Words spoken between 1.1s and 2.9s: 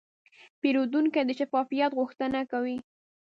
د شفافیت غوښتنه کوي.